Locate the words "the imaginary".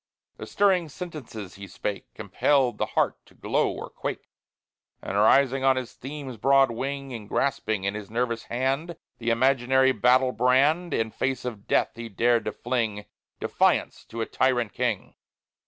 9.19-9.91